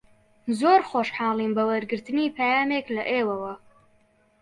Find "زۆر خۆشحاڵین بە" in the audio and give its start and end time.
0.59-1.63